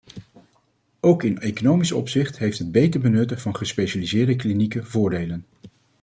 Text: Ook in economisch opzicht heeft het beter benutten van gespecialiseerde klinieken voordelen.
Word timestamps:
Ook 0.99 1.23
in 1.23 1.39
economisch 1.39 1.91
opzicht 1.91 2.37
heeft 2.37 2.59
het 2.59 2.71
beter 2.71 2.99
benutten 3.01 3.39
van 3.39 3.55
gespecialiseerde 3.55 4.35
klinieken 4.35 4.85
voordelen. 4.85 5.45